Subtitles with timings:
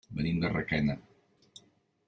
[0.19, 0.95] Venim de Requena.